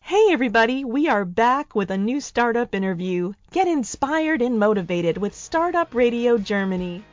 [0.00, 3.32] Hey everybody, we are back with a new startup interview.
[3.50, 7.04] Get inspired and motivated with Startup Radio Germany.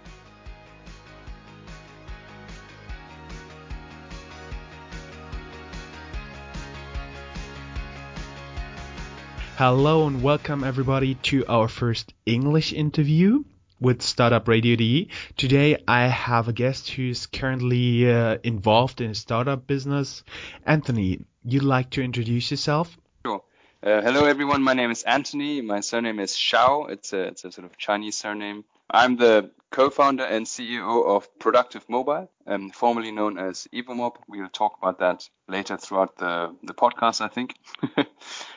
[9.57, 13.43] Hello and welcome everybody to our first English interview
[13.83, 15.09] with Startup Radio DE.
[15.35, 20.23] Today I have a guest who's currently uh, involved in a startup business.
[20.65, 22.97] Anthony, you'd like to introduce yourself?
[23.25, 23.43] Sure.
[23.83, 25.61] Uh, hello everyone, my name is Anthony.
[25.61, 26.89] My surname is Hsiao.
[26.89, 28.63] It's a, it's a sort of Chinese surname.
[28.89, 34.17] I'm the co-founder and CEO of Productive Mobile, um, formerly known as Evomob.
[34.29, 37.55] We'll talk about that later throughout the, the podcast, I think.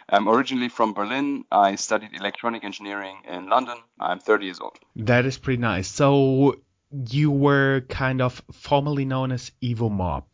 [0.09, 1.45] I'm originally from Berlin.
[1.51, 3.79] I studied electronic engineering in London.
[3.99, 4.79] I'm 30 years old.
[4.97, 5.89] That is pretty nice.
[5.89, 6.61] So
[7.09, 10.25] you were kind of formerly known as Evomob.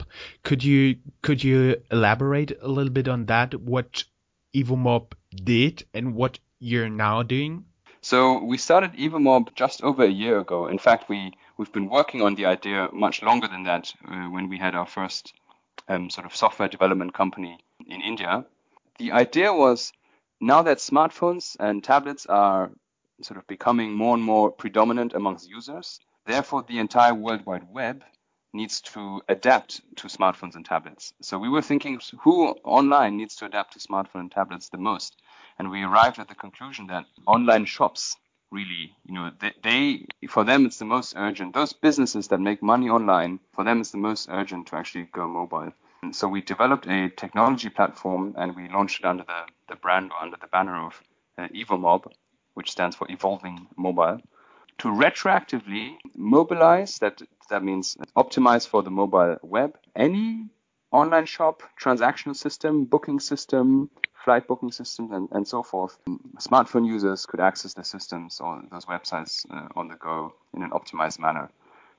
[0.43, 3.55] Could you could you elaborate a little bit on that?
[3.55, 4.05] What
[4.55, 7.67] Evomob did and what you're now doing?
[8.05, 10.67] So we started Evomob just over a year ago.
[10.67, 13.95] In fact, we we've been working on the idea much longer than that.
[14.05, 15.33] Uh, when we had our first
[15.89, 18.45] um, sort of software development company in India,
[18.99, 19.93] the idea was
[20.41, 22.73] now that smartphones and tablets are
[23.21, 28.03] sort of becoming more and more predominant amongst users, therefore the entire World Wide Web
[28.53, 31.15] needs to adapt to smartphones and tablets.
[31.23, 35.23] So we were thinking who online needs to adapt to smartphone and tablets the most
[35.59, 38.17] and we arrived at the conclusion that online shops
[38.51, 41.55] really, you know, they, they, for them it's the most urgent.
[41.55, 45.27] Those businesses that make money online, for them it's the most urgent to actually go
[45.27, 45.73] mobile.
[46.03, 50.11] And so we developed a technology platform and we launched it under the, the brand
[50.13, 51.01] or under the banner of
[51.39, 52.13] uh, EvoMob,
[52.55, 54.21] which stands for Evolving Mobile,
[54.79, 60.47] to retroactively mobilize that that means optimize for the mobile web any
[60.93, 63.91] online shop, transactional system, booking system,
[64.25, 65.99] flight booking systems, and, and so forth.
[66.39, 70.71] Smartphone users could access the systems or those websites uh, on the go in an
[70.71, 71.51] optimized manner.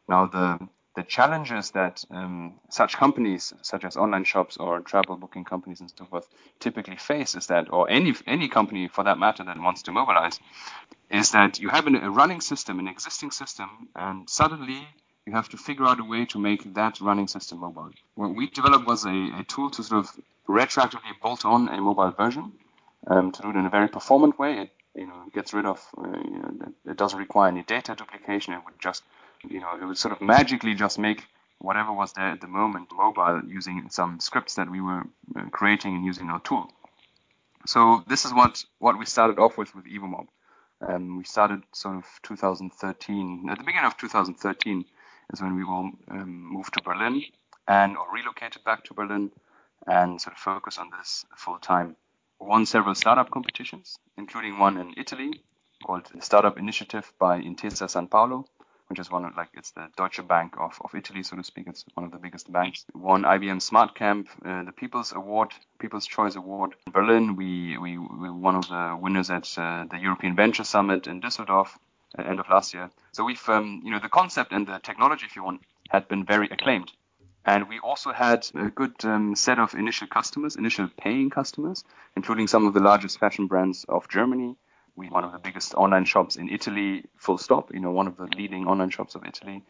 [0.07, 0.59] Now, the
[0.95, 5.91] the challenges that um, such companies, such as online shops or travel booking companies and
[5.97, 6.27] so forth,
[6.59, 10.39] typically face is that, or any any company for that matter that wants to mobilize,
[11.09, 14.87] is that you have an, a running system, an existing system, and suddenly
[15.25, 17.91] you have to figure out a way to make that running system mobile.
[18.15, 20.11] What we developed was a, a tool to sort of
[20.47, 22.51] retroactively bolt on a mobile version
[23.07, 24.59] um, to do it in a very performant way.
[24.59, 28.53] It you know gets rid of uh, you know, it doesn't require any data duplication.
[28.53, 29.03] It would just
[29.49, 31.25] you know it would sort of magically just make
[31.59, 35.03] whatever was there at the moment mobile using some scripts that we were
[35.35, 36.69] uh, creating and using our tool.
[37.65, 40.27] So this is what what we started off with with EvoMob.
[40.85, 44.83] Um, we started sort of 2013 at the beginning of 2013
[45.31, 47.23] is when we all um, moved to Berlin
[47.67, 49.31] and or relocated back to Berlin
[49.87, 51.95] and sort of focus on this full time.
[52.39, 55.41] Won several startup competitions, including one in Italy
[55.83, 58.45] called Startup Initiative by Intesa San Paolo,
[58.87, 61.67] which is one of like it's the Deutsche Bank of, of Italy, so to speak.
[61.67, 62.85] It's one of the biggest banks.
[62.93, 67.35] Won IBM Smart Camp, uh, the People's Award, People's Choice Award in Berlin.
[67.35, 71.21] We we, we were one of the winners at uh, the European Venture Summit in
[71.21, 71.69] Düsseldorf
[72.19, 72.89] end of last year.
[73.11, 76.25] So we've um, you know the concept and the technology, if you want, had been
[76.25, 76.91] very acclaimed.
[77.45, 81.83] And we also had a good um, set of initial customers, initial paying customers,
[82.15, 84.55] including some of the largest fashion brands of Germany.
[84.95, 87.73] We one of the biggest online shops in Italy, full stop.
[87.73, 89.63] You know, one of the leading online shops of Italy,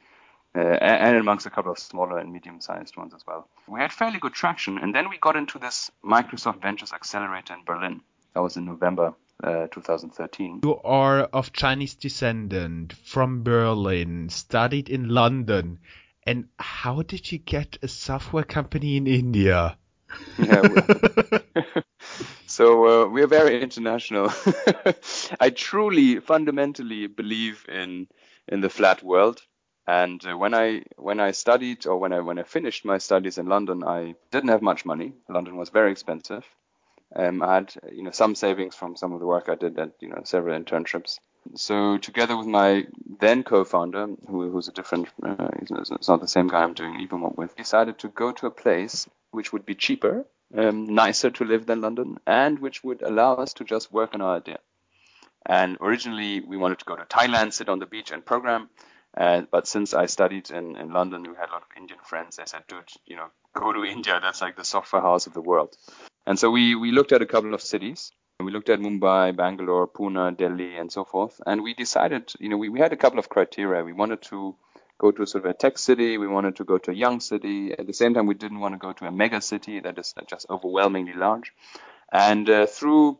[0.55, 3.47] uh, and amongst a couple of smaller and medium-sized ones as well.
[3.67, 7.63] We had fairly good traction, and then we got into this Microsoft Ventures Accelerator in
[7.65, 8.01] Berlin.
[8.33, 10.61] That was in November uh, 2013.
[10.63, 15.79] You are of Chinese descent, from Berlin, studied in London.
[16.25, 19.77] And how did you get a software company in India?
[20.37, 20.61] Yeah,
[22.45, 24.31] so uh, we're very international.
[25.39, 28.07] I truly, fundamentally believe in
[28.47, 29.41] in the flat world.
[29.87, 33.37] And uh, when I when I studied or when I when I finished my studies
[33.37, 35.13] in London, I didn't have much money.
[35.27, 36.45] London was very expensive.
[37.15, 39.91] Um, I had you know some savings from some of the work I did at
[39.99, 41.19] you know several internships.
[41.55, 42.87] So together with my
[43.19, 47.19] then co-founder, who, who's a different, uh, it's not the same guy I'm doing even
[47.19, 50.25] Evomob with, decided to go to a place which would be cheaper,
[50.55, 54.21] um, nicer to live than London, and which would allow us to just work on
[54.21, 54.59] our idea.
[55.45, 58.69] And originally we wanted to go to Thailand, sit on the beach and program.
[59.15, 62.37] Uh, but since I studied in, in London, we had a lot of Indian friends.
[62.37, 64.19] They said, dude, you know, go to India.
[64.21, 65.75] That's like the software house of the world.
[66.25, 69.87] And so we, we looked at a couple of cities we looked at Mumbai, Bangalore,
[69.87, 71.39] Pune, Delhi, and so forth.
[71.45, 73.83] And we decided, you know, we, we had a couple of criteria.
[73.83, 74.55] We wanted to
[74.99, 76.17] go to sort of a tech city.
[76.17, 77.73] We wanted to go to a young city.
[77.77, 80.13] At the same time, we didn't want to go to a mega city that is
[80.27, 81.53] just overwhelmingly large.
[82.11, 83.19] And uh, through,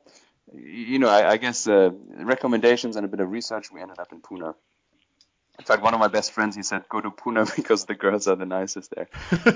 [0.53, 4.11] you know, I, I guess uh, recommendations and a bit of research, we ended up
[4.11, 4.53] in Pune.
[5.63, 8.27] In fact, one of my best friends, he said, go to Pune because the girls
[8.27, 9.07] are the nicest there.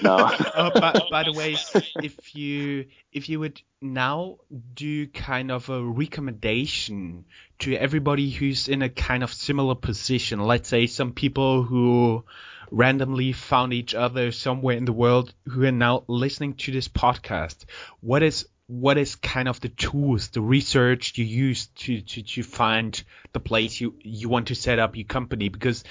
[0.02, 0.16] No.
[0.16, 1.58] uh, by, by the way,
[2.02, 4.38] if you if you would now
[4.74, 7.26] do kind of a recommendation
[7.60, 12.24] to everybody who's in a kind of similar position, let's say some people who
[12.72, 17.66] randomly found each other somewhere in the world who are now listening to this podcast,
[18.00, 22.44] what is what is kind of the tools, the research you use to, to, to
[22.44, 25.50] find the place you, you want to set up your company?
[25.50, 25.84] Because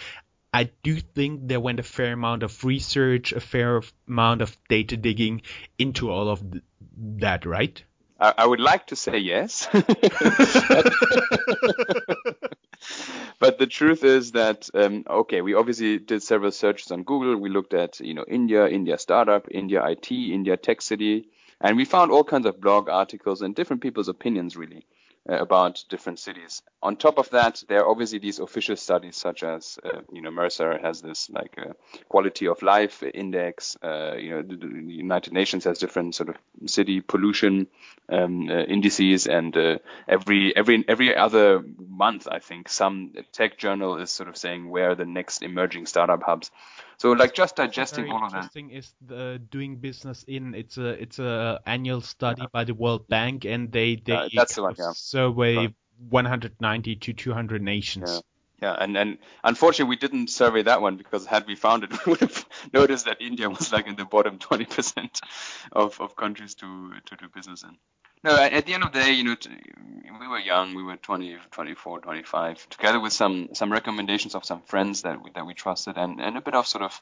[0.53, 4.97] I do think there went a fair amount of research, a fair amount of data
[4.97, 5.43] digging
[5.79, 6.63] into all of th-
[7.19, 7.83] that, right?
[8.21, 9.69] I, I would like to say yes.
[9.73, 9.87] but
[13.59, 17.37] the truth is that um, okay, we obviously did several searches on Google.
[17.37, 21.29] We looked at you know India, India startup, India IT, India tech city,
[21.61, 24.87] and we found all kinds of blog articles and different people's opinions, really,
[25.29, 26.63] uh, about different cities.
[26.83, 30.31] On top of that, there are obviously these official studies, such as, uh, you know,
[30.31, 31.73] Mercer has this like uh,
[32.09, 33.77] quality of life index.
[33.83, 36.37] Uh, you know, the, the, United Nations has different sort of
[36.67, 37.67] city pollution
[38.09, 43.97] um, uh, indices, and uh, every every every other month, I think, some tech journal
[43.97, 46.51] is sort of saying where the next emerging startup hubs.
[46.99, 48.37] So like just digesting all of that.
[48.39, 52.49] Interesting is the doing business in it's a it's a annual study yeah.
[52.53, 54.93] by the World Bank and they they uh, the one, yeah.
[54.95, 55.75] survey right.
[56.09, 58.11] 190 to 200 nations.
[58.11, 58.21] Yeah.
[58.63, 62.13] Yeah, and, and unfortunately we didn't survey that one because had we found it, we
[62.13, 65.21] would have noticed that India was like in the bottom 20%
[65.73, 67.77] of, of countries to, to do business in.
[68.25, 69.37] No, at the end of the day, you know,
[70.21, 70.75] we were young.
[70.75, 75.31] We were 20, 24, 25, together with some some recommendations of some friends that we,
[75.33, 77.01] that we trusted, and, and a bit of sort of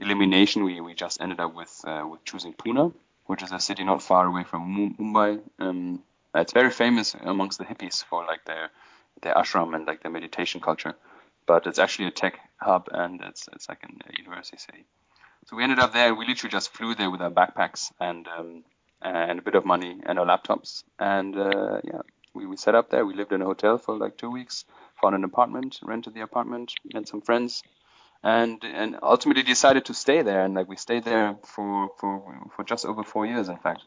[0.00, 0.64] elimination.
[0.64, 2.92] We we just ended up with uh, with choosing Pune,
[3.26, 5.40] which is a city not far away from Mumbai.
[5.58, 6.02] Um,
[6.34, 8.70] it's very famous amongst the hippies for like their
[9.22, 10.94] their ashram and like their meditation culture,
[11.46, 14.84] but it's actually a tech hub and it's it's like a university city.
[15.46, 16.14] So we ended up there.
[16.14, 18.64] We literally just flew there with our backpacks and um,
[19.08, 20.84] and a bit of money and our laptops.
[20.98, 22.02] And uh, yeah,
[22.34, 23.06] we, we set up there.
[23.06, 24.64] We lived in a hotel for like two weeks,
[25.00, 27.62] found an apartment, rented the apartment, met some friends,
[28.22, 30.44] and and ultimately decided to stay there.
[30.44, 33.82] And like we stayed there for for for just over four years, in fact.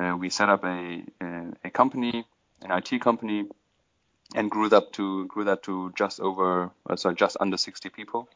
[0.00, 2.24] Uh, we set up a, a, a company,
[2.62, 3.44] an IT company,
[4.34, 8.28] and grew that to grew that to just over uh, sorry just under 60 people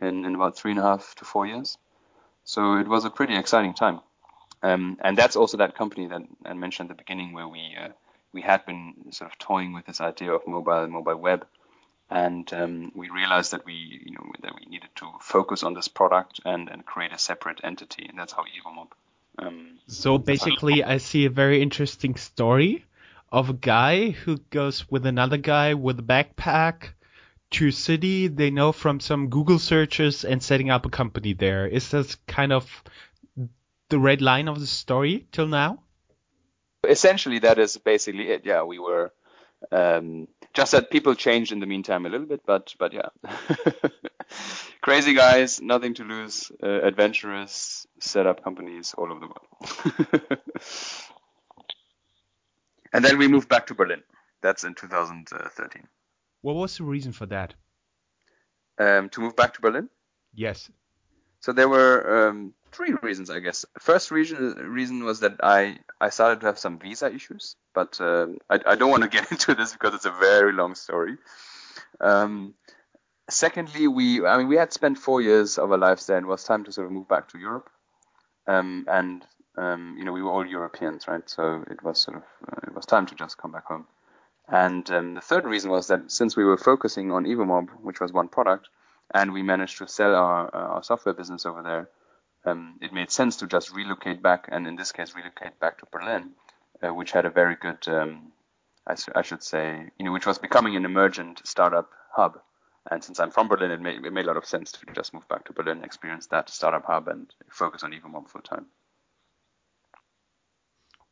[0.00, 1.78] in, in about three and a half to four years.
[2.44, 4.00] So it was a pretty exciting time.
[4.62, 7.88] Um, and that's also that company that I mentioned at the beginning where we uh,
[8.32, 11.46] we had been sort of toying with this idea of mobile mobile web,
[12.10, 15.88] and um, we realized that we you know that we needed to focus on this
[15.88, 18.88] product and, and create a separate entity, and that's how Evomob.
[19.38, 22.84] Um, so basically, I see a very interesting story
[23.32, 26.90] of a guy who goes with another guy with a backpack
[27.50, 31.66] to a city they know from some Google searches and setting up a company there.
[31.66, 32.82] Is this kind of
[33.92, 35.82] the red line of the story till now?
[36.88, 38.44] Essentially, that is basically it.
[38.44, 39.12] Yeah, we were
[39.70, 43.10] um, just that people changed in the meantime a little bit, but but yeah,
[44.80, 50.40] crazy guys, nothing to lose, uh, adventurous, set up companies all over the world.
[52.94, 54.02] and then we moved back to Berlin.
[54.40, 55.86] That's in 2013.
[56.40, 57.54] What was the reason for that?
[58.78, 59.90] Um, to move back to Berlin?
[60.34, 60.70] Yes.
[61.40, 63.64] So there were um, three reasons, I guess.
[63.78, 68.26] First reason reason was that I I started to have some visa issues, but uh,
[68.50, 71.16] I I don't want to get into this because it's a very long story.
[72.00, 72.54] Um,
[73.30, 76.30] secondly, we I mean we had spent four years of our lives there, and it
[76.30, 77.70] was time to sort of move back to Europe.
[78.46, 79.24] Um, and
[79.56, 81.28] um, you know we were all Europeans, right?
[81.28, 83.86] So it was sort of uh, it was time to just come back home.
[84.48, 88.12] And um, the third reason was that since we were focusing on Evomob, which was
[88.12, 88.68] one product,
[89.14, 91.88] and we managed to sell our, uh, our software business over there,
[92.44, 95.86] um, it made sense to just relocate back, and in this case, relocate back to
[95.92, 96.30] Berlin,
[96.82, 98.32] uh, which had a very good, um,
[98.86, 102.38] I, I, should say, you know, which was becoming an emergent startup hub.
[102.90, 105.14] And since I'm from Berlin, it made, it made a lot of sense to just
[105.14, 108.66] move back to Berlin, experience that startup hub, and focus on Evomob full time.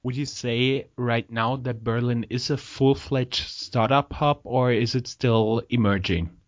[0.02, 5.06] Would you say right now that Berlin is a full-fledged startup hub, or is it
[5.06, 6.39] still emerging?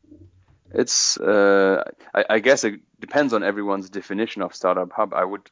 [0.75, 5.15] It's, uh, I, I guess it depends on everyone's definition of startup hub.
[5.15, 5.51] I would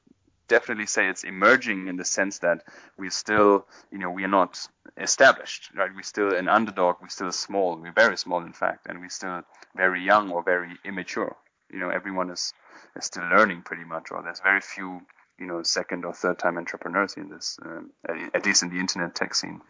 [0.48, 2.64] definitely say it's emerging in the sense that
[2.98, 4.58] we're still, you know, we are not
[4.96, 5.90] established, right?
[5.94, 6.96] We're still an underdog.
[7.00, 7.76] We're still small.
[7.76, 9.42] We're very small, in fact, and we're still
[9.76, 11.36] very young or very immature.
[11.72, 12.52] you know everyone is,
[12.96, 15.00] is still learning pretty much, or there's very few
[15.40, 17.90] you know second or third time entrepreneurs in this, um,
[18.34, 19.60] at least in the internet tech scene.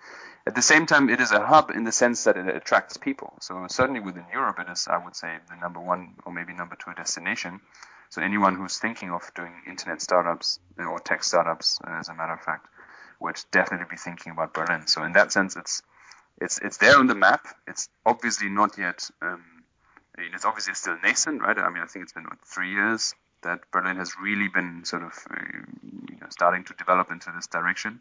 [0.46, 3.32] At the same time, it is a hub in the sense that it attracts people.
[3.40, 6.76] So certainly within Europe, it is, I would say, the number one or maybe number
[6.76, 7.60] two destination.
[8.08, 12.40] So anyone who's thinking of doing internet startups or tech startups, as a matter of
[12.40, 12.66] fact,
[13.20, 14.86] would definitely be thinking about Berlin.
[14.86, 15.82] So in that sense, it's
[16.40, 17.46] it's it's there on the map.
[17.68, 19.08] It's obviously not yet.
[19.22, 19.44] Um,
[20.16, 21.56] I mean, it's obviously still nascent, right?
[21.56, 25.02] I mean, I think it's been what, three years that Berlin has really been sort
[25.02, 25.40] of uh,
[26.08, 28.00] you know, starting to develop into this direction.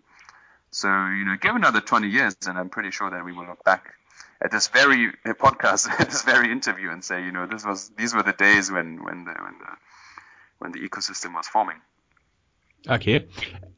[0.71, 3.63] So you know, give another 20 years, and I'm pretty sure that we will look
[3.63, 3.93] back
[4.41, 8.13] at this very uh, podcast, this very interview, and say, you know, this was these
[8.13, 9.77] were the days when when the when the
[10.59, 11.77] when the ecosystem was forming.
[12.87, 13.27] Okay,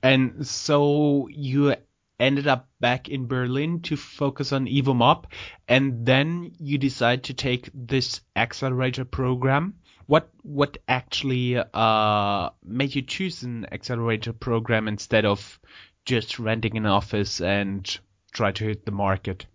[0.03, 1.75] and so you
[2.19, 5.25] ended up back in Berlin to focus on EvoMob,
[5.67, 9.73] and then you decide to take this accelerator program.
[10.11, 15.57] What what actually uh, made you choose an accelerator program instead of
[16.03, 17.99] just renting an office and
[18.33, 19.45] try to hit the market?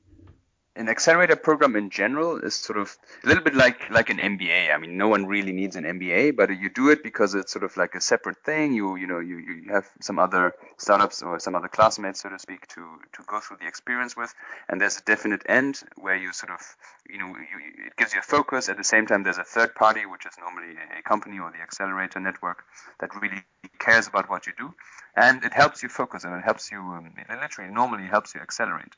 [0.76, 4.73] An accelerator program in general is sort of a little bit like like an MBA.
[4.75, 7.64] I mean, no one really needs an MBA, but you do it because it's sort
[7.64, 8.75] of like a separate thing.
[8.75, 12.38] You you know you, you have some other startups or some other classmates, so to
[12.38, 12.83] speak, to
[13.14, 14.33] to go through the experience with,
[14.68, 16.61] and there's a definite end where you sort of
[17.09, 18.68] you know you, it gives you a focus.
[18.68, 21.62] At the same time, there's a third party, which is normally a company or the
[21.62, 22.64] accelerator network
[23.00, 23.42] that really
[23.78, 24.75] cares about what you do,
[25.16, 28.40] and it helps you focus and it helps you um, it literally normally helps you
[28.40, 28.95] accelerate.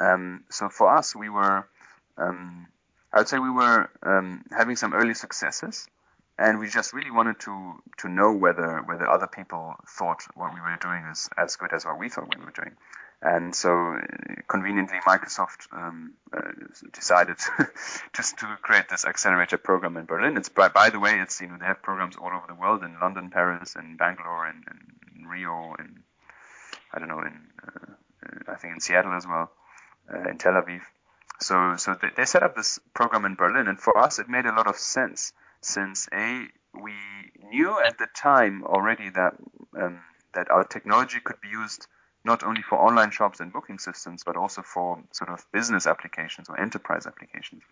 [0.00, 1.66] Um, so for us, we were,
[2.18, 2.66] um,
[3.12, 5.86] I would say we were um, having some early successes,
[6.38, 10.60] and we just really wanted to to know whether whether other people thought what we
[10.60, 12.76] were doing is as good as what we thought we were doing.
[13.22, 16.52] And so, uh, conveniently, Microsoft um, uh,
[16.92, 17.38] decided
[18.14, 20.36] just to create this accelerator program in Berlin.
[20.36, 22.82] It's by, by the way, it's you know they have programs all over the world
[22.82, 26.02] in London, Paris, and Bangalore, and, and Rio, and
[26.92, 29.50] I don't know in uh, I think in Seattle as well
[30.12, 30.80] uh, in Tel Aviv.
[31.40, 34.46] So, so they, they set up this program in Berlin, and for us, it made
[34.46, 36.92] a lot of sense since a we
[37.50, 39.34] knew at the time already that
[39.78, 40.00] um,
[40.34, 41.86] that our technology could be used
[42.24, 46.48] not only for online shops and booking systems, but also for sort of business applications
[46.48, 47.62] or enterprise applications.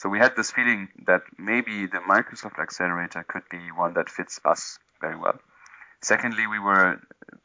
[0.00, 4.40] So we had this feeling that maybe the Microsoft Accelerator could be one that fits
[4.44, 5.38] us very well.
[6.02, 7.00] Secondly, we were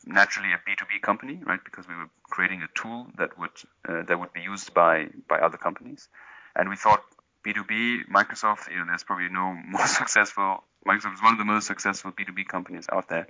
[0.06, 1.60] naturally a B2B company, right?
[1.64, 3.52] Because we were creating a tool that would
[3.88, 6.10] uh, that would be used by by other companies,
[6.56, 7.04] and we thought
[7.46, 10.64] B2B, Microsoft, you know, there's probably no more successful.
[10.88, 13.28] Microsoft is one of the most successful B2B companies out there,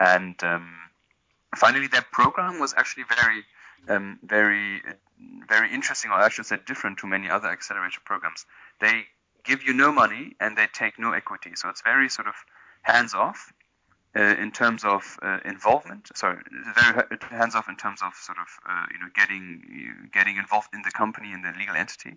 [0.00, 0.74] and um,
[1.56, 3.44] finally, that program was actually very,
[3.88, 4.80] um, very,
[5.48, 8.46] very interesting, or I should say, different to many other accelerator programs.
[8.80, 9.04] They
[9.44, 12.34] give you no money and they take no equity, so it's very sort of
[12.82, 13.52] hands off
[14.16, 16.08] uh, in terms of uh, involvement.
[16.16, 16.38] Sorry,
[16.74, 20.82] very hands off in terms of sort of uh, you know getting getting involved in
[20.82, 22.16] the company and the legal entity.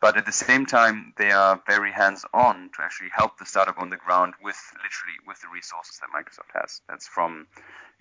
[0.00, 3.90] But at the same time, they are very hands-on to actually help the startup on
[3.90, 6.80] the ground with literally with the resources that Microsoft has.
[6.88, 7.46] That's from,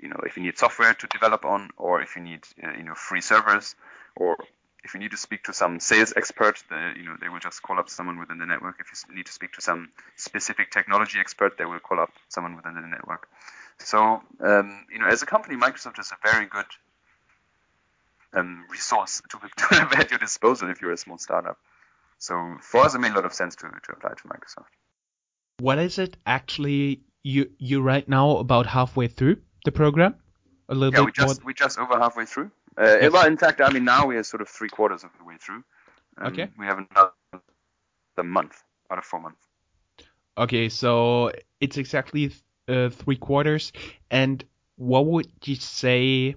[0.01, 2.84] you know, if you need software to develop on, or if you need, uh, you
[2.84, 3.75] know, free servers,
[4.15, 4.38] or
[4.84, 7.62] if you need to speak to some sales expert, the, you know, they will just
[7.62, 8.76] call up someone within the network.
[8.80, 12.56] If you need to speak to some specific technology expert, they will call up someone
[12.56, 13.28] within the network.
[13.80, 16.66] So, um, you know, as a company, Microsoft is a very good
[18.34, 21.58] um, resource to, to have at your disposal if you're a small startup.
[22.18, 24.68] So for us, it made a lot of sense to, to apply to Microsoft.
[25.60, 30.16] What is it actually you you right now about halfway through the program?
[30.70, 31.48] A little yeah, bit we just more...
[31.48, 32.52] we just over halfway through.
[32.80, 33.10] Uh.
[33.12, 35.36] Well, in fact, I mean, now we are sort of three quarters of the way
[35.40, 35.64] through.
[36.18, 36.50] Um, okay.
[36.58, 39.46] We have another month out of four months.
[40.38, 42.32] Okay, so it's exactly
[42.70, 43.74] uh, three quarters.
[44.10, 44.44] And
[44.78, 46.36] what would you say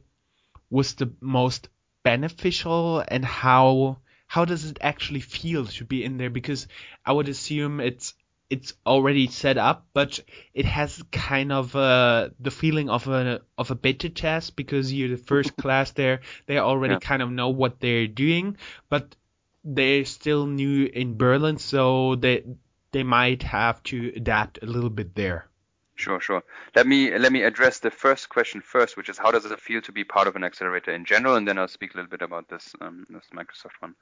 [0.70, 1.68] was the most
[2.02, 6.30] beneficial, and how how does it actually feel to be in there?
[6.30, 6.66] Because
[7.06, 8.14] I would assume it's
[8.50, 10.20] it's already set up, but
[10.52, 15.08] it has kind of uh, the feeling of a of a beta test because you're
[15.08, 16.20] the first class there.
[16.46, 17.00] They already yeah.
[17.00, 18.58] kind of know what they're doing,
[18.88, 19.16] but
[19.64, 22.44] they're still new in Berlin, so they
[22.92, 25.48] they might have to adapt a little bit there.
[25.94, 26.42] Sure, sure.
[26.74, 29.82] Let me let me address the first question first, which is how does it feel
[29.82, 32.22] to be part of an accelerator in general, and then I'll speak a little bit
[32.22, 33.94] about this um, this Microsoft one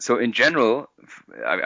[0.00, 0.88] so in general,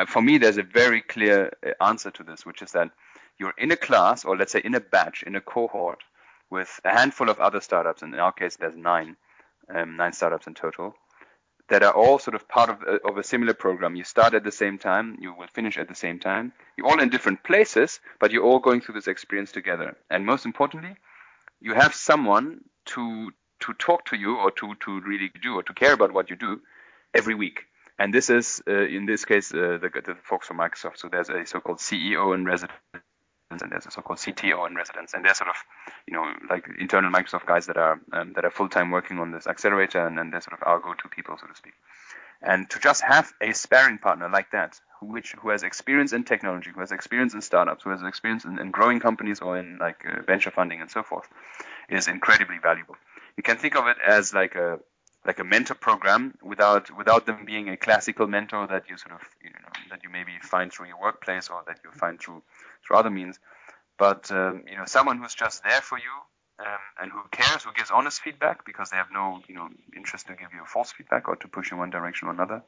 [0.08, 2.90] for me, there's a very clear uh, answer to this, which is that
[3.38, 6.02] you're in a class, or let's say in a batch, in a cohort,
[6.50, 8.02] with a handful of other startups.
[8.02, 9.16] And in our case, there's nine,
[9.74, 10.94] um, nine startups in total.
[11.68, 13.94] that are all sort of part of a, of a similar program.
[13.96, 16.52] You start at the same time, you will finish at the same time.
[16.76, 19.96] You're all in different places, but you're all going through this experience together.
[20.10, 20.96] And most importantly,
[21.60, 23.30] you have someone to
[23.60, 26.36] to talk to you or to to really do or to care about what you
[26.36, 26.60] do
[27.14, 27.64] every week.
[27.98, 30.98] And this is, uh, in this case, uh, the, the folks from Microsoft.
[30.98, 32.78] So there's a so-called CEO in residence
[33.50, 35.56] and there's a so-called CTO in residence, and they're sort of,
[36.06, 39.46] you know, like internal Microsoft guys that are um, that are full-time working on this
[39.46, 41.72] accelerator, and then they're sort of our go-to people, so to speak.
[42.40, 46.70] And to just have a sparring partner like that, which who has experience in technology,
[46.72, 50.04] who has experience in startups, who has experience in, in growing companies or in like
[50.06, 51.28] uh, venture funding and so forth,
[51.88, 52.96] is incredibly valuable.
[53.36, 54.78] You can think of it as like a
[55.28, 59.20] like a mentor program without without them being a classical mentor that you sort of
[59.44, 62.42] you know that you maybe find through your workplace or that you find through
[62.82, 63.38] through other means,
[63.98, 66.14] but um, you know someone who's just there for you
[66.66, 70.26] um, and who cares, who gives honest feedback because they have no you know interest
[70.28, 72.62] to give you false feedback or to push in one direction or another.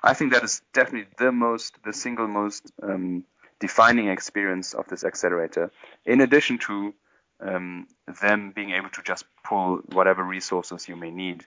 [0.00, 3.24] I think that is definitely the most the single most um,
[3.58, 5.72] defining experience of this accelerator.
[6.04, 6.94] In addition to
[7.40, 7.88] um,
[8.22, 11.44] them being able to just pull whatever resources you may need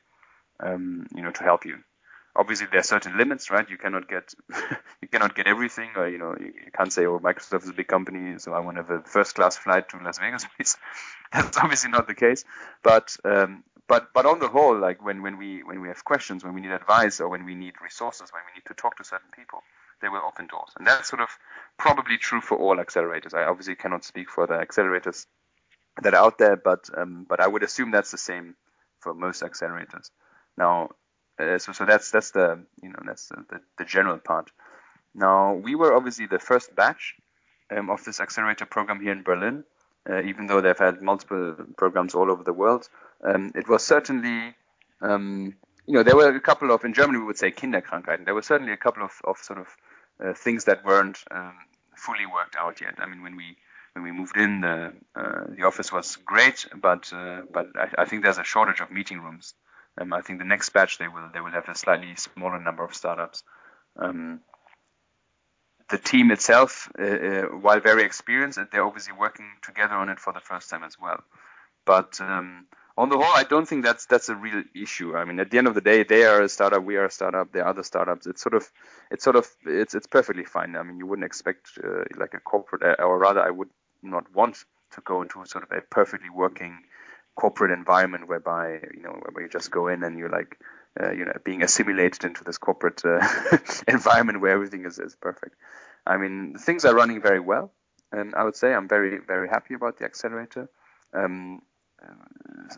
[0.59, 1.77] um, you know, to help you.
[2.35, 3.69] Obviously, there are certain limits, right?
[3.69, 4.33] You cannot get
[5.01, 7.73] you cannot get everything, or you know, you, you can't say, "Oh, Microsoft is a
[7.73, 10.77] big company, so I want to have a first-class flight to Las Vegas." Please,
[11.33, 12.45] that's obviously not the case.
[12.83, 16.43] But um, but but on the whole, like when when we when we have questions,
[16.43, 19.03] when we need advice, or when we need resources, when we need to talk to
[19.03, 19.63] certain people,
[20.01, 21.29] they will open doors, and that's sort of
[21.77, 23.33] probably true for all accelerators.
[23.33, 25.25] I obviously cannot speak for the accelerators
[26.01, 28.55] that are out there, but um, but I would assume that's the same
[28.99, 30.11] for most accelerators.
[30.59, 30.89] Now,
[31.39, 34.51] uh, so so that's that's the you know that's the, the, the, general part.
[35.15, 37.15] Now we were obviously the first batch
[37.75, 39.63] um, of this accelerator program here in Berlin,
[40.09, 42.89] uh, even though they've had multiple programs all over the world.
[43.23, 44.53] Um, it was certainly
[45.01, 45.55] um,
[45.87, 48.25] you know there were a couple of in Germany we would say Kinderkrankheiten.
[48.25, 49.67] There were certainly a couple of, of sort of
[50.23, 51.53] uh, things that weren't um,
[51.95, 52.95] fully worked out yet.
[52.97, 53.55] I mean when we
[53.93, 58.05] when we moved in, the uh, the office was great, but uh, but I, I,
[58.05, 59.53] think there's a shortage of meeting rooms.
[59.99, 62.83] Um, I think the next batch they will they will have a slightly smaller number
[62.83, 63.43] of startups.
[63.97, 64.41] Um,
[65.89, 70.31] the team itself, uh, uh, while very experienced, they're obviously working together on it for
[70.31, 71.21] the first time as well.
[71.85, 75.17] But um, on the whole, I don't think that's that's a real issue.
[75.17, 77.11] I mean, at the end of the day, they are a startup, we are a
[77.11, 78.27] startup, there are other startups.
[78.27, 78.69] It's sort of,
[79.09, 80.75] it's sort of, it's it's perfectly fine.
[80.75, 83.69] I mean, you wouldn't expect uh, like a corporate, or rather, I would
[84.03, 86.83] not want to go into sort of a perfectly working
[87.39, 90.59] corporate environment whereby you know where you just go in and you're like
[90.99, 93.25] uh, you know being assimilated into this corporate uh,
[93.87, 95.55] environment where everything is, is perfect.
[96.05, 97.71] I mean things are running very well,
[98.11, 100.69] and I would say I'm very very happy about the accelerator.
[101.13, 101.61] Um,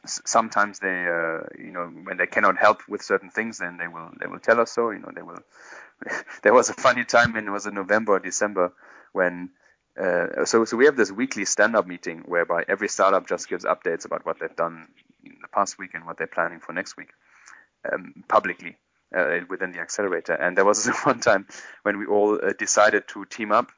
[0.06, 4.10] sometimes they uh, you know when they cannot help with certain things then they will
[4.20, 5.40] they will tell us so you know they will
[6.44, 8.74] there was a funny time in it was in November or December
[9.12, 9.50] when
[10.00, 14.06] uh, so, so we have this weekly stand-up meeting whereby every startup just gives updates
[14.06, 14.88] about what they've done
[15.24, 17.10] in the past week and what they're planning for next week
[17.92, 18.78] um, publicly
[19.16, 20.34] uh, within the accelerator.
[20.34, 21.48] And there was one time
[21.84, 23.72] when we all uh, decided to team up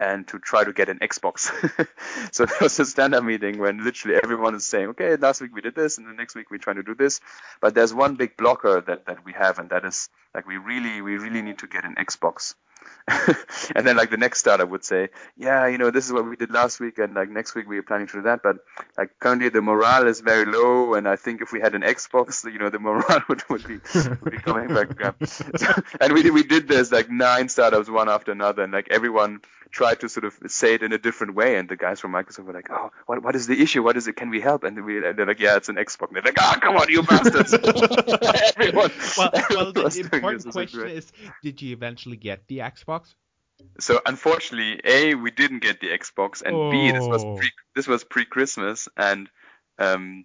[0.00, 1.50] and to try to get an Xbox.
[2.32, 5.60] so there was a stand-up meeting when literally everyone is saying, okay, last week we
[5.60, 7.20] did this, and the next week we're trying to do this.
[7.60, 11.00] But there's one big blocker that, that we have, and that is like we really
[11.00, 12.54] we really need to get an Xbox.
[13.76, 16.36] and then like the next startup would say, yeah, you know, this is what we
[16.36, 18.40] did last week, and like next week we are planning to do that.
[18.42, 18.56] But
[18.96, 22.44] like currently the morale is very low, and I think if we had an Xbox,
[22.52, 23.78] you know, the morale would, would be
[24.22, 24.88] would be coming back.
[25.26, 29.40] So, and we we did this like nine startups one after another, and like everyone
[29.74, 31.56] tried to sort of say it in a different way.
[31.56, 33.82] And the guys from Microsoft were like, "Oh, what, what is the issue?
[33.82, 34.16] What is it?
[34.16, 36.38] Can we help?" And, we, and they're like, "Yeah, it's an Xbox." And they're like,
[36.38, 37.52] "Ah, oh, come on, you bastards!"
[39.18, 43.14] Well, well the important question is, did you eventually get the Xbox?
[43.78, 46.70] So unfortunately, a we didn't get the Xbox, and oh.
[46.70, 47.36] b this was oh.
[47.36, 49.30] pre this was pre Christmas, and
[49.78, 50.24] um,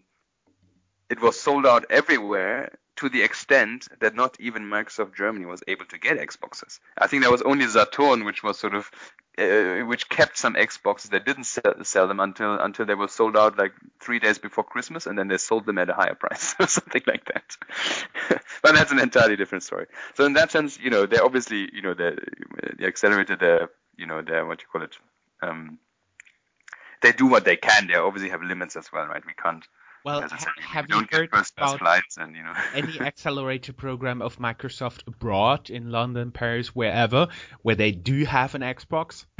[1.10, 5.86] it was sold out everywhere to the extent that not even Microsoft Germany was able
[5.86, 6.82] to get Xboxes.
[6.98, 8.92] I think there was only Saturn which was sort of
[9.38, 13.38] uh, which kept some Xboxes that didn't sell, sell, them until until they were sold
[13.38, 16.56] out like three days before Christmas, and then they sold them at a higher price
[16.60, 17.56] or something like that.
[18.62, 19.86] but that's an entirely different story.
[20.16, 22.18] So in that sense, you know, they obviously, you know, the
[22.78, 24.98] the accelerator, the you know, the what you call it,
[25.42, 25.80] um,
[27.02, 27.88] they do what they can.
[27.88, 29.26] They obviously have limits as well, right?
[29.26, 29.66] We can't
[30.06, 31.82] well, ha- have you heard about
[32.18, 32.54] and, you know.
[32.74, 37.28] any accelerator program of Microsoft abroad in London, Paris, wherever,
[37.62, 39.26] where they do have an Xbox?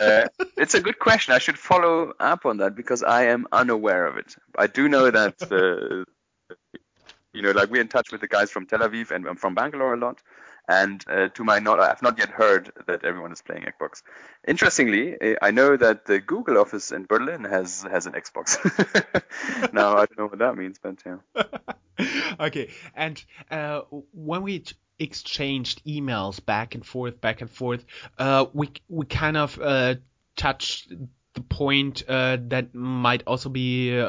[0.00, 1.34] uh, it's a good question.
[1.34, 4.36] I should follow up on that because I am unaware of it.
[4.56, 6.04] I do know that uh,
[7.36, 9.92] You know, like we're in touch with the guys from Tel Aviv and from Bangalore
[9.92, 10.22] a lot.
[10.68, 14.02] And uh, to my knowledge, I've not yet heard that everyone is playing Xbox.
[14.46, 18.58] Interestingly, eh, I know that the Google office in Berlin has has an Xbox.
[19.72, 21.44] now I don't know what that means, but yeah.
[22.40, 27.84] okay, and uh, when we t- exchanged emails back and forth, back and forth,
[28.18, 29.94] uh, we we kind of uh,
[30.34, 30.92] touched
[31.34, 34.04] the point uh, that might also be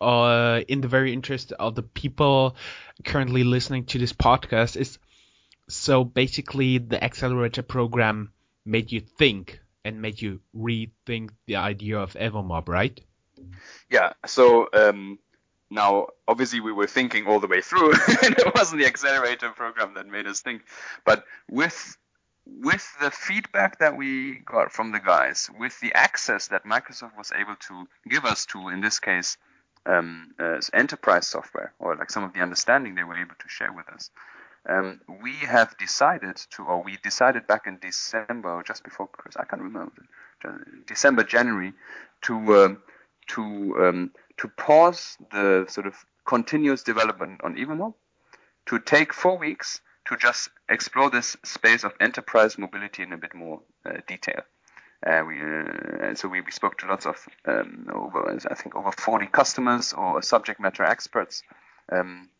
[0.00, 2.56] uh, in the very interest of the people
[3.04, 4.98] currently listening to this podcast is
[5.68, 8.32] so basically the accelerator program
[8.64, 13.00] made you think and made you rethink the idea of Evomob, right?
[13.90, 14.12] Yeah.
[14.26, 15.18] So um,
[15.70, 19.94] now, obviously, we were thinking all the way through, and it wasn't the accelerator program
[19.94, 20.62] that made us think.
[21.04, 21.96] But with
[22.46, 27.32] with the feedback that we got from the guys, with the access that Microsoft was
[27.32, 29.38] able to give us to, in this case,
[29.86, 33.72] um, uh, enterprise software, or like some of the understanding they were able to share
[33.72, 34.10] with us,
[34.68, 39.42] um, we have decided to, or we decided back in December, or just before Christmas,
[39.42, 39.92] I can't remember,
[40.86, 41.72] December, January,
[42.22, 42.82] to um,
[43.28, 43.42] to
[43.78, 45.94] um, to pause the sort of
[46.26, 47.94] continuous development on Evomob,
[48.66, 53.34] to take four weeks to just explore this space of enterprise mobility in a bit
[53.34, 54.42] more uh, detail.
[55.06, 58.90] Uh, we, uh, so we, we spoke to lots of um, over I think over
[58.90, 61.42] 40 customers or subject matter experts
[61.92, 62.30] um,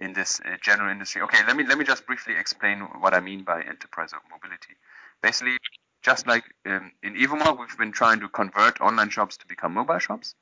[0.00, 1.20] in this uh, general industry.
[1.22, 4.74] Okay, let me let me just briefly explain what I mean by enterprise mobility.
[5.22, 5.58] Basically,
[6.02, 9.98] just like um, in Evomob, we've been trying to convert online shops to become mobile
[9.98, 10.34] shops.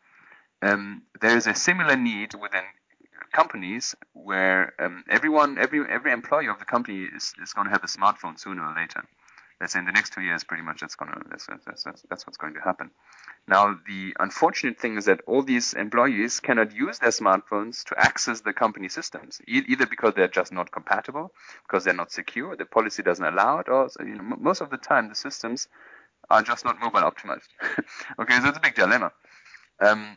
[0.61, 2.63] Um, there is a similar need within
[3.33, 7.83] companies where um, everyone, every every employee of the company is, is going to have
[7.83, 9.03] a smartphone sooner or later
[9.63, 12.27] let's say in the next two years, pretty much that's gonna that's, that's, that's, that's
[12.27, 12.91] what's going to happen.
[13.47, 18.41] Now, the unfortunate thing is that all these employees cannot use their smartphones to access
[18.41, 21.33] the company systems, e- either because they're just not compatible,
[21.67, 24.77] because they're not secure, the policy doesn't allow it, or you know, most of the
[24.77, 25.69] time the systems
[26.29, 27.49] are just not mobile optimized.
[28.19, 29.13] okay, so it's a big dilemma.
[29.81, 30.17] Um,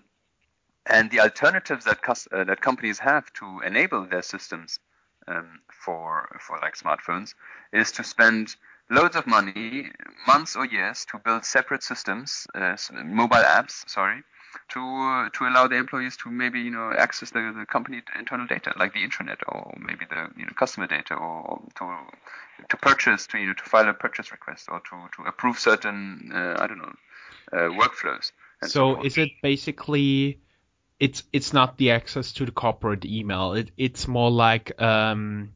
[0.88, 4.80] and the alternatives that, cus- uh, that companies have to enable their systems
[5.28, 7.34] um, for for like smartphones
[7.74, 8.56] is to spend
[8.90, 9.92] loads of money,
[10.28, 14.24] months or years, to build separate systems, uh, mobile apps, sorry,
[14.70, 18.48] to uh, to allow the employees to maybe you know access the, the company internal
[18.48, 21.98] data, like the intranet or maybe the you know customer data, or to
[22.70, 26.32] to purchase, to you know to file a purchase request, or to to approve certain
[26.34, 26.94] uh, I don't know
[27.54, 28.32] uh, workflows.
[28.64, 30.40] So, so is it basically?
[30.98, 33.52] It's it's not the access to the corporate email.
[33.52, 35.52] It, it's more like um,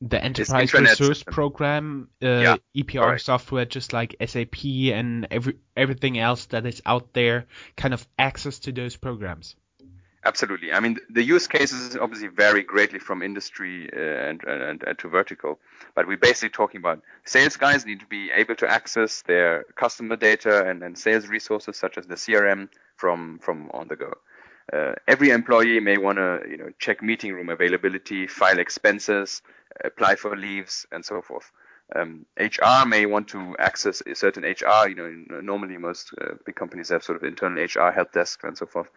[0.00, 1.34] the enterprise resource system.
[1.34, 7.12] program, uh, yeah, EPR software, just like SAP and every everything else that is out
[7.14, 9.56] there, kind of access to those programs.
[10.24, 10.72] Absolutely.
[10.72, 15.08] I mean, the use cases obviously vary greatly from industry uh, and, and, and, to
[15.08, 15.60] vertical,
[15.94, 20.16] but we're basically talking about sales guys need to be able to access their customer
[20.16, 24.12] data and, and sales resources such as the CRM from from on the go.
[24.72, 29.40] Uh, every employee may want to you know check meeting room availability, file expenses,
[29.84, 31.50] apply for leaves, and so forth.
[31.96, 34.88] Um, HR may want to access a certain HR.
[34.88, 38.56] You know, normally most uh, big companies have sort of internal HR help desk and
[38.56, 38.88] so forth.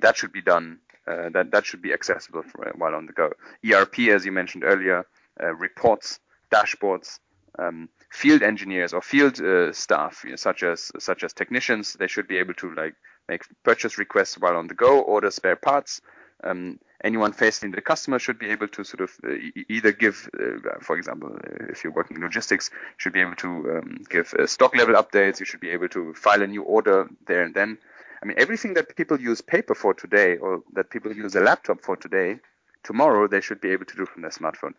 [0.00, 0.78] That should be done.
[1.06, 3.32] Uh, that that should be accessible for, while on the go.
[3.66, 5.06] ERP, as you mentioned earlier,
[5.42, 6.20] uh, reports,
[6.52, 7.18] dashboards,
[7.58, 12.06] um, field engineers or field uh, staff, you know, such as such as technicians, they
[12.06, 12.94] should be able to like
[13.28, 16.00] make purchase requests while on the go, order spare parts.
[16.44, 19.34] Um, anyone facing the customer should be able to sort of uh,
[19.68, 23.48] either give, uh, for example, uh, if you're working in logistics, should be able to
[23.48, 25.40] um, give uh, stock level updates.
[25.40, 27.78] You should be able to file a new order there and then.
[28.22, 31.80] I mean, everything that people use paper for today, or that people use a laptop
[31.82, 32.38] for today,
[32.82, 34.74] tomorrow they should be able to do from their smartphone,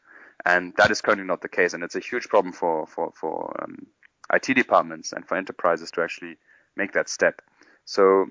[0.45, 3.56] and that is currently not the case, and it's a huge problem for for for
[3.63, 3.88] um,
[4.34, 6.38] IT departments and for enterprises to actually
[6.76, 7.41] make that step.
[7.86, 8.28] So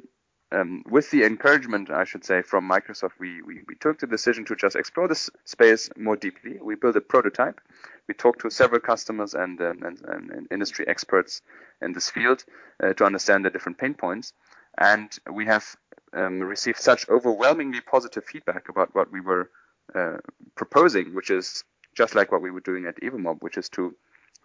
[0.50, 4.46] um, with the encouragement, I should say, from Microsoft, we, we, we, took the decision
[4.46, 6.58] to just explore this space more deeply.
[6.60, 7.60] We built a prototype.
[8.06, 11.42] We talked to several customers and, um, and, and, industry experts
[11.82, 12.44] in this field
[12.82, 14.32] uh, to understand the different pain points.
[14.78, 15.76] And we have
[16.14, 19.50] um, received such overwhelmingly positive feedback about what we were
[19.94, 20.16] uh,
[20.54, 23.94] proposing, which is just like what we were doing at Evomob, which is to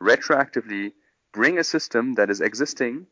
[0.02, 0.92] retroactively
[1.32, 3.08] bring a system that is existing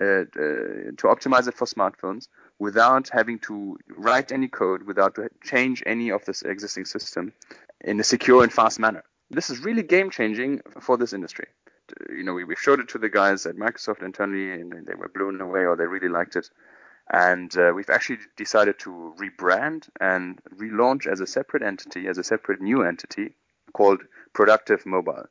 [0.00, 2.28] uh, uh, to optimize it for smartphones
[2.58, 7.32] without having to write any code, without to change any of this existing system
[7.80, 9.04] in a secure and fast manner.
[9.30, 11.46] This is really game changing for this industry.
[12.10, 15.08] You know, we, we showed it to the guys at Microsoft internally, and they were
[15.08, 16.50] blown away, or they really liked it.
[17.12, 22.24] And uh, we've actually decided to rebrand and relaunch as a separate entity, as a
[22.24, 23.34] separate new entity
[23.72, 25.26] called Productive Mobile.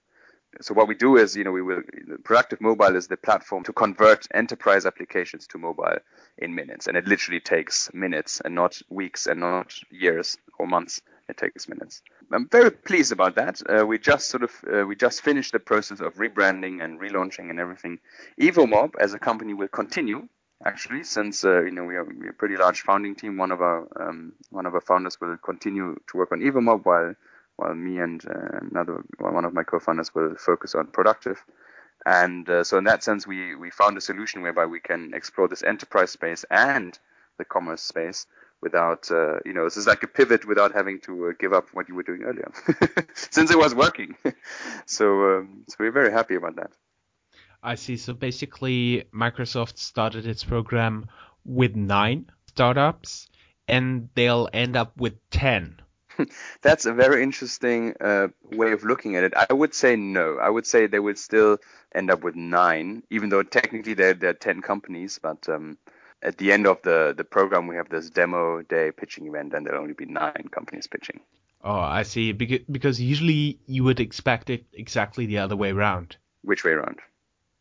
[0.61, 1.81] So what we do is, you know, we will
[2.23, 5.97] Productive Mobile is the platform to convert enterprise applications to mobile
[6.37, 11.01] in minutes, and it literally takes minutes and not weeks and not years or months.
[11.27, 12.01] It takes minutes.
[12.31, 13.61] I'm very pleased about that.
[13.67, 17.49] Uh, we just sort of uh, we just finished the process of rebranding and relaunching
[17.49, 17.99] and everything.
[18.39, 20.27] EvoMob as a company will continue
[20.63, 23.37] actually, since uh, you know we are, we are, a pretty large founding team.
[23.37, 27.15] One of our um, one of our founders will continue to work on EvoMob while
[27.57, 31.43] while me and uh, another one of my co-founders will focus on productive.
[32.05, 35.47] And uh, so in that sense, we we found a solution whereby we can explore
[35.47, 36.97] this enterprise space and
[37.37, 38.27] the commerce space
[38.61, 41.67] without uh, you know this is like a pivot without having to uh, give up
[41.73, 42.51] what you were doing earlier
[43.13, 44.15] since it was working
[44.85, 46.71] so um, so we're very happy about that
[47.65, 47.97] I see.
[47.97, 51.07] So basically, Microsoft started its program
[51.43, 53.27] with nine startups,
[53.67, 55.81] and they'll end up with 10.
[56.62, 59.34] That's a very interesting uh, way of looking at it.
[59.36, 60.38] I would say no.
[60.38, 61.58] I would say they would still
[61.93, 65.19] end up with nine, even though technically they're, they're 10 companies.
[65.21, 65.78] But um,
[66.21, 69.65] at the end of the, the program, we have this demo day pitching event, and
[69.65, 71.21] there'll only be nine companies pitching.
[71.63, 72.32] Oh, I see.
[72.32, 76.17] Because, because usually you would expect it exactly the other way around.
[76.43, 76.99] Which way around?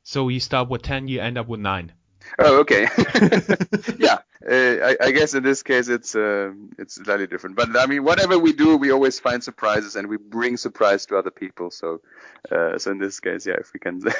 [0.02, 1.92] So you start with 10, you end up with 9.
[2.38, 2.88] Oh, okay.
[3.98, 7.56] yeah, I, I, guess in this case it's uh, it's slightly different.
[7.56, 11.16] But I mean, whatever we do, we always find surprises and we bring surprise to
[11.16, 11.70] other people.
[11.70, 12.00] So,
[12.50, 14.10] uh, so in this case, yeah, if we can do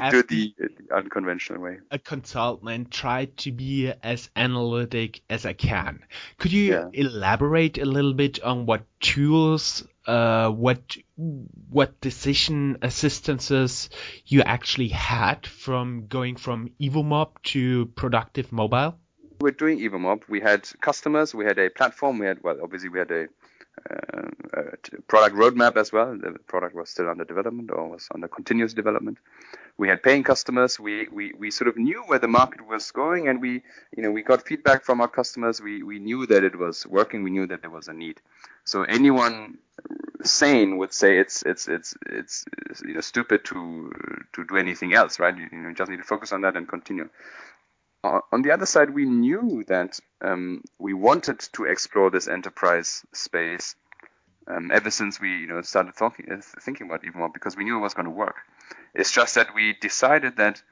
[0.00, 0.54] it the
[0.94, 1.78] unconventional way.
[1.90, 6.04] A consultant tried to be as analytic as I can.
[6.38, 6.88] Could you yeah.
[6.92, 13.90] elaborate a little bit on what tools uh, what what decision assistances
[14.24, 18.98] you actually had from going from EvoMob to Productive Mobile?
[19.40, 20.22] We're doing EvoMob.
[20.28, 21.34] We had customers.
[21.34, 22.18] We had a platform.
[22.18, 23.28] We had well, obviously we had a,
[23.88, 26.16] uh, a product roadmap as well.
[26.16, 29.18] The product was still under development or was under continuous development.
[29.76, 30.80] We had paying customers.
[30.80, 33.62] We, we, we sort of knew where the market was going, and we
[33.96, 35.60] you know we got feedback from our customers.
[35.60, 37.22] We we knew that it was working.
[37.22, 38.20] We knew that there was a need.
[38.64, 39.58] So anyone
[40.24, 42.44] sane would say it's it's it's it's,
[42.84, 43.92] you know stupid to
[44.32, 45.36] to do anything else, right?
[45.36, 47.08] You, you know, just need to focus on that and continue.
[48.04, 53.74] On the other side, we knew that um, we wanted to explore this enterprise space
[54.46, 57.56] um, ever since we you know started talking, uh, thinking about it even more because
[57.56, 58.36] we knew it was going to work.
[58.94, 60.62] It's just that we decided that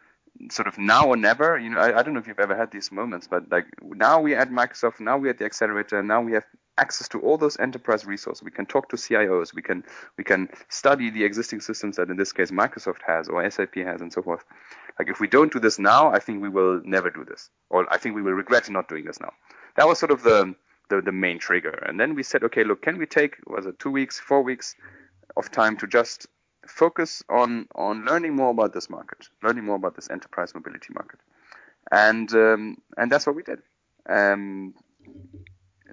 [0.51, 1.59] sort of now or never.
[1.59, 4.21] You know, I, I, don't know if you've ever had these moments, but like now
[4.21, 6.45] we're at Microsoft, now we're at the accelerator, now we have
[6.79, 8.43] access to all those enterprise resources.
[8.43, 9.55] We can talk to CIOs.
[9.55, 9.85] We can
[10.19, 14.01] we can study the existing systems that in this case Microsoft has or SAP has
[14.01, 14.45] and so forth.
[14.99, 17.87] Like if we don't do this now, I think we will never do this, or
[17.93, 19.33] I think we will regret not doing this now.
[19.77, 20.55] That was sort of the
[20.89, 21.83] the, the main trigger.
[21.87, 24.75] And then we said, okay, look, can we take was it two weeks, four weeks
[25.37, 26.27] of time to just
[26.67, 31.21] focus on on learning more about this market, learning more about this enterprise mobility market,
[31.91, 33.61] and um, and that's what we did.
[34.09, 34.75] Um,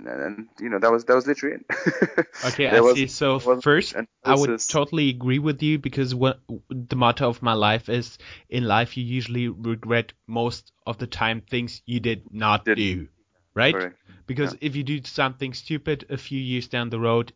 [0.05, 2.27] and, and, you know that was that was literally it.
[2.45, 3.07] okay, I was, see.
[3.07, 6.39] So first, I would totally agree with you because what
[6.69, 8.17] the motto of my life is:
[8.49, 12.77] in life, you usually regret most of the time things you did not Didn't.
[12.77, 13.07] do,
[13.53, 13.73] right?
[13.73, 13.97] Correct.
[14.25, 14.59] Because yeah.
[14.61, 17.33] if you do something stupid a few years down the road,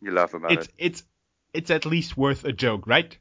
[0.00, 0.74] you laugh about it's, it.
[0.78, 1.04] It's
[1.52, 3.16] it's at least worth a joke, right?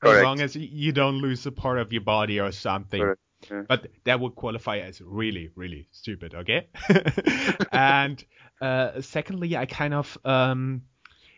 [0.00, 0.18] Correct.
[0.18, 3.00] As long as you don't lose a part of your body or something.
[3.00, 3.20] Correct.
[3.50, 3.62] Yeah.
[3.68, 6.68] But that would qualify as really, really stupid, okay?
[7.72, 8.22] and
[8.60, 10.82] uh, secondly, I kind of um,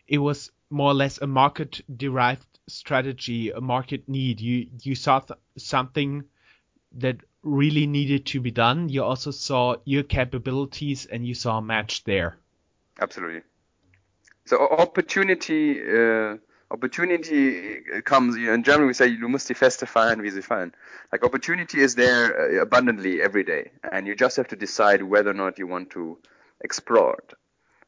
[0.07, 4.39] it was more or less a market derived strategy, a market need.
[4.41, 6.23] You you saw th- something
[6.93, 8.89] that really needed to be done.
[8.89, 12.37] You also saw your capabilities and you saw a match there.
[12.99, 13.41] Absolutely.
[14.45, 16.37] So opportunity uh,
[16.71, 20.41] opportunity comes, you know, in German we say, du musst die Feste feiern, wie sie
[20.41, 20.73] fallen.
[21.11, 25.31] Like opportunity is there uh, abundantly every day, and you just have to decide whether
[25.31, 26.17] or not you want to
[26.61, 27.33] explore it.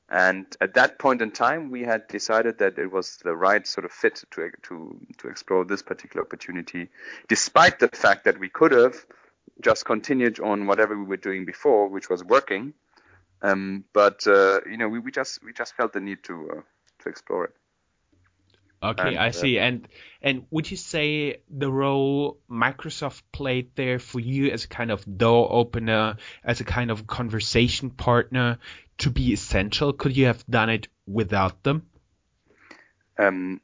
[0.09, 3.85] And at that point in time, we had decided that it was the right sort
[3.85, 6.89] of fit to to to explore this particular opportunity,
[7.27, 8.95] despite the fact that we could have
[9.61, 12.73] just continued on whatever we were doing before, which was working.
[13.41, 16.61] Um, but uh, you know, we, we just we just felt the need to uh,
[17.03, 17.53] to explore it.
[18.83, 19.59] Okay, and, I uh, see.
[19.59, 19.87] and
[20.21, 25.05] and would you say the role Microsoft played there for you as a kind of
[25.17, 28.57] door opener, as a kind of conversation partner,
[28.99, 29.93] to be essential?
[29.93, 31.87] Could you have done it without them?
[33.19, 33.61] Um,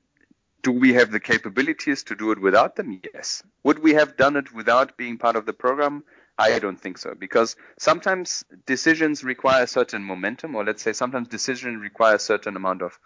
[0.61, 3.01] do we have the capabilities to do it without them?
[3.13, 3.41] Yes.
[3.63, 6.03] Would we have done it without being part of the program?
[6.37, 11.27] I don't think so because sometimes decisions require a certain momentum, or let's say sometimes
[11.27, 12.99] decisions require a certain amount of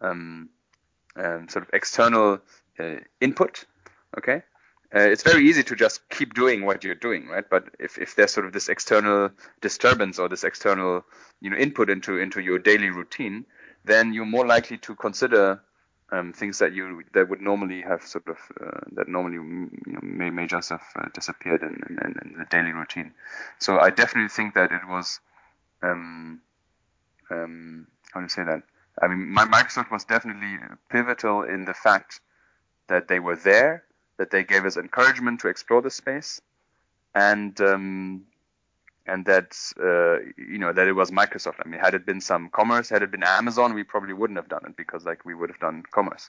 [0.00, 0.48] um,
[1.16, 2.38] um, sort of external
[2.78, 3.64] uh, input.
[4.18, 4.42] Okay,
[4.94, 7.48] uh, it's very easy to just keep doing what you're doing, right?
[7.48, 11.04] But if, if there's sort of this external disturbance or this external
[11.40, 13.46] you know input into into your daily routine,
[13.84, 15.60] then you're more likely to consider
[16.12, 20.00] um, things that you that would normally have sort of uh, that normally you know,
[20.02, 23.12] may may just have uh, disappeared in, in, in, the daily routine.
[23.58, 25.20] So I definitely think that it was
[25.82, 26.42] um,
[27.30, 28.62] um, how do you say that?
[29.00, 30.58] I mean, my Microsoft was definitely
[30.90, 32.20] pivotal in the fact
[32.88, 33.84] that they were there,
[34.18, 36.40] that they gave us encouragement to explore the space,
[37.14, 38.24] and um,
[39.06, 41.56] and that uh, you know that it was Microsoft.
[41.64, 44.48] I mean, had it been some commerce, had it been Amazon, we probably wouldn't have
[44.48, 46.28] done it because like we would have done commerce.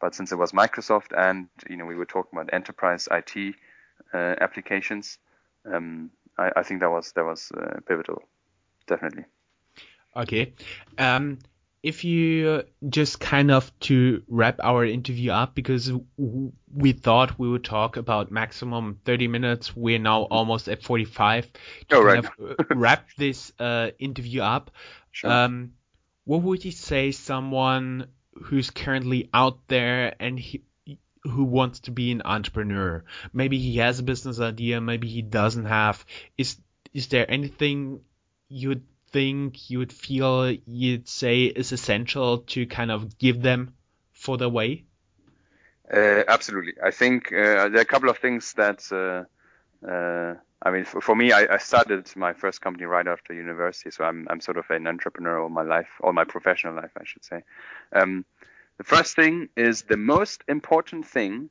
[0.00, 3.54] But since it was Microsoft, and you know we were talking about enterprise IT
[4.12, 5.18] uh, applications,
[5.72, 8.22] um, I, I, think that was that was uh, pivotal,
[8.86, 9.24] definitely.
[10.16, 10.52] Okay.
[10.98, 11.38] Um,
[11.84, 17.62] if you just kind of to wrap our interview up because we thought we would
[17.62, 19.76] talk about maximum 30 minutes.
[19.76, 21.52] We're now almost at 45
[21.90, 22.24] to oh, right.
[22.24, 24.70] Uh, wrap this uh, interview up.
[25.12, 25.30] Sure.
[25.30, 25.72] um,
[26.24, 30.62] what would you say someone who's currently out there and he,
[31.24, 33.04] who wants to be an entrepreneur?
[33.34, 36.02] Maybe he has a business idea maybe he doesn't have.
[36.38, 36.56] Is
[36.94, 38.00] is there anything
[38.48, 43.74] you'd think you would feel you'd say is essential to kind of give them
[44.12, 44.84] for the way?
[45.92, 46.72] Uh, absolutely.
[46.82, 50.34] I think uh, there are a couple of things that, uh, uh
[50.66, 54.02] I mean, for, for me, I, I, started my first company right after university, so
[54.02, 57.24] I'm, I'm sort of an entrepreneur all my life, all my professional life, I should
[57.24, 57.42] say.
[57.92, 58.24] Um,
[58.78, 61.50] the first thing is the most important thing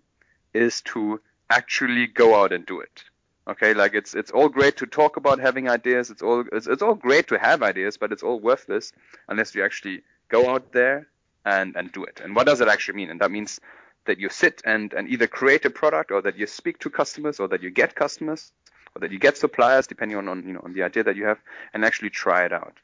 [0.53, 3.03] is to actually go out and do it.
[3.45, 6.09] Okay, like it's it's all great to talk about having ideas.
[6.09, 8.93] It's all it's, it's all great to have ideas, but it's all worthless
[9.27, 11.07] unless you actually go out there
[11.45, 12.21] and and do it.
[12.23, 13.09] And what does it actually mean?
[13.09, 13.59] And that means
[14.05, 17.41] that you sit and and either create a product or that you speak to customers
[17.41, 18.53] or that you get customers
[18.95, 21.25] or that you get suppliers depending on, on you know on the idea that you
[21.25, 21.39] have
[21.73, 22.77] and actually try it out.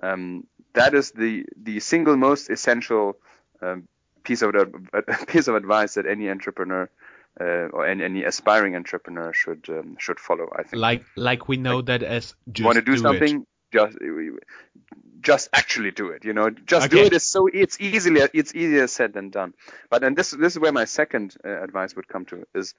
[0.00, 3.16] Um, that is the the single most essential
[3.62, 3.88] um,
[4.22, 4.54] piece of
[5.26, 6.88] piece of advice that any entrepreneur
[7.40, 10.48] uh, or any, any, aspiring entrepreneur should um, should follow.
[10.54, 10.80] I think.
[10.80, 13.46] Like like we know like, that as just want to do, do something, it.
[13.72, 13.98] just
[15.20, 16.24] just actually do it.
[16.24, 16.96] You know, just okay.
[16.96, 19.54] do it is so it's easily it's easier said than done.
[19.90, 22.74] But and this this is where my second uh, advice would come to is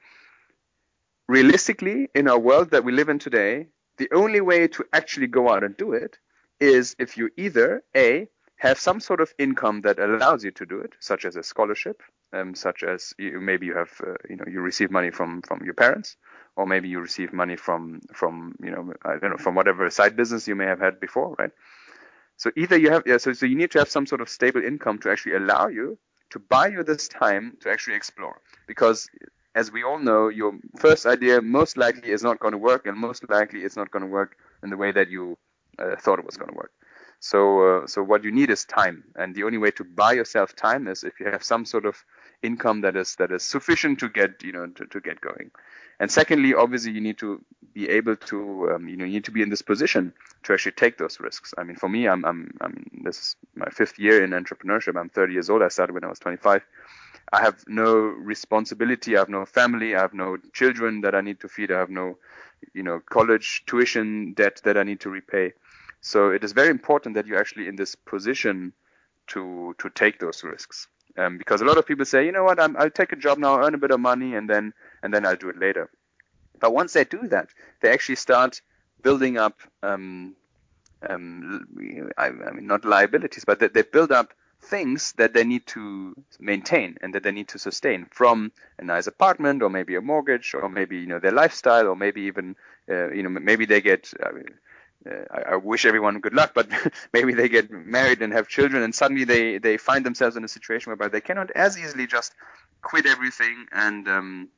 [1.27, 5.49] realistically in our world that we live in today, the only way to actually go
[5.49, 6.17] out and do it
[6.59, 10.79] is if you either a have some sort of income that allows you to do
[10.79, 12.01] it, such as a scholarship,
[12.33, 15.61] um, such as you, maybe you have, uh, you know, you receive money from from
[15.63, 16.15] your parents,
[16.55, 20.15] or maybe you receive money from from you know, I don't know, from whatever side
[20.15, 21.51] business you may have had before, right?
[22.37, 24.63] So either you have, yeah, so so you need to have some sort of stable
[24.63, 25.97] income to actually allow you
[26.31, 29.09] to buy you this time to actually explore, because
[29.53, 32.97] as we all know, your first idea most likely is not going to work, and
[32.97, 35.37] most likely it's not going to work in the way that you
[35.79, 36.71] uh, thought it was going to work.
[37.25, 40.55] So, uh, so what you need is time, and the only way to buy yourself
[40.55, 42.05] time is if you have some sort of
[42.43, 45.49] income that is that is sufficient to get you know to, to get going.
[45.99, 49.31] And secondly, obviously, you need to be able to um, you know you need to
[49.31, 51.51] be in this position to actually take those risks.
[51.57, 54.95] I mean, for me, I'm I'm I'm this is my fifth year in entrepreneurship.
[54.95, 55.63] I'm 30 years old.
[55.63, 56.63] I started when I was 25.
[57.33, 59.15] I have no responsibility.
[59.15, 59.95] I have no family.
[59.95, 61.71] I have no children that I need to feed.
[61.71, 62.19] I have no
[62.75, 65.53] you know college tuition debt that I need to repay.
[66.05, 68.73] So it is very important that you're actually in this position
[69.29, 70.87] to to take those risks.
[71.17, 73.39] Um, because a lot of people say, you know what, i will take a job
[73.39, 75.89] now, earn a bit of money, and then and then I'll do it later.
[76.59, 77.49] But once they do that,
[77.81, 78.61] they actually start
[79.01, 80.35] building up, um,
[81.09, 81.65] um,
[82.19, 86.13] I, I, mean, not liabilities, but they, they build up things that they need to
[86.39, 90.53] maintain and that they need to sustain from a nice apartment or maybe a mortgage
[90.53, 92.55] or maybe you know their lifestyle or maybe even
[92.89, 94.53] uh, you know maybe they get I mean,
[95.05, 96.67] I, I, wish everyone good luck, but
[97.13, 100.47] maybe they get married and have children, and suddenly they they find themselves in a
[100.47, 102.33] situation whereby they cannot as easily just
[102.81, 104.49] quit everything and um,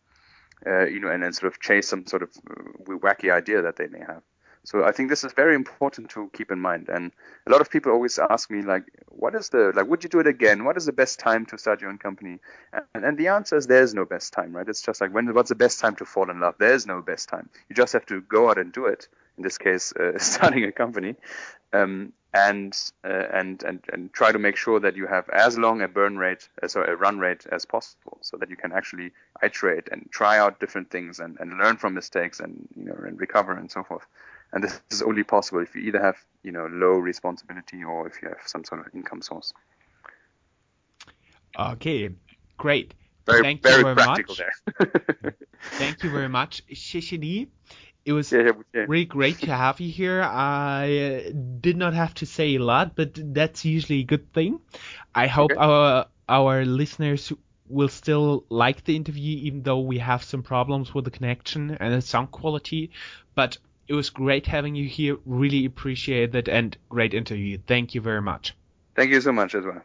[0.66, 3.76] uh, you know and then sort of chase some sort of uh, wacky idea that
[3.76, 4.22] they may have.
[4.64, 6.90] So I think this is very important to keep in mind.
[6.90, 7.14] And
[7.46, 9.88] a lot of people always ask me like, what is the like?
[9.88, 10.66] Would you do it again?
[10.66, 12.40] What is the best time to start your own company?
[12.94, 14.68] And, and the answer is there is no best time, right?
[14.68, 16.56] It's just like when what's the best time to fall in love?
[16.58, 17.50] There is no best time.
[17.70, 19.08] You just have to go out and do it
[19.38, 21.16] in this case, uh, starting a company,
[21.74, 25.82] um, and uh, and and and try to make sure that you have as long
[25.82, 29.12] a burn rate, uh, a run rate as possible, so that you can actually
[29.44, 33.20] iterate and try out different things and, and learn from mistakes and you know and
[33.20, 34.06] recover and so forth.
[34.54, 38.22] And this is only possible if you either have you know low responsibility or if
[38.22, 39.54] you have some sort of income source.
[41.58, 42.10] Okay,
[42.58, 42.94] great.
[43.26, 44.44] Very, Thank very you very practical much.
[44.80, 45.36] there.
[45.74, 47.48] Thank you very much, Shishini.
[48.08, 48.88] It was Yeah, yeah, yeah.
[48.88, 50.24] really great to have you here.
[50.24, 51.32] I uh,
[51.62, 54.62] did not have to say a lot, but that's usually a good thing.
[55.14, 55.58] I hope Okay.
[55.58, 57.32] our our listeners
[57.68, 61.94] will still like the interview, even though we have some problems with the connection and
[61.94, 62.92] the sound quality.
[63.36, 65.18] But it was great having you here.
[65.26, 67.60] Really appreciate it and great interview.
[67.68, 68.56] Thank you very much.
[68.96, 69.82] Thank you so much as well.